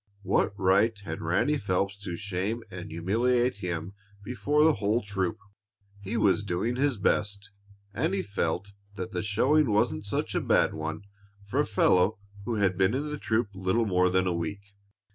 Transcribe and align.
What 0.23 0.55
right 0.57 0.97
had 1.01 1.21
Ranny 1.21 1.57
Phelps 1.57 1.95
to 2.05 2.17
shame 2.17 2.63
and 2.71 2.89
humiliate 2.89 3.57
him 3.59 3.93
before 4.23 4.63
the 4.63 4.73
whole 4.73 5.03
troop? 5.03 5.37
He 5.99 6.17
was 6.17 6.43
doing 6.43 6.75
his 6.75 6.97
best, 6.97 7.51
and 7.93 8.15
he 8.15 8.23
felt 8.23 8.71
that 8.95 9.11
the 9.11 9.21
showing 9.21 9.69
wasn't 9.69 10.07
such 10.07 10.33
a 10.33 10.41
bad 10.41 10.73
one 10.73 11.03
for 11.45 11.59
a 11.59 11.67
fellow 11.67 12.17
who 12.45 12.55
had 12.55 12.79
been 12.79 12.95
in 12.95 13.11
the 13.11 13.19
troop 13.19 13.49
little 13.53 13.85
more 13.85 14.09
than 14.09 14.25
a 14.25 14.33
week. 14.33 14.73